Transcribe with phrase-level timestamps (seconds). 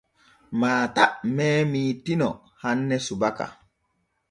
[0.61, 1.03] Maata
[1.35, 2.29] meemii Tino
[2.65, 3.45] hanne subaka.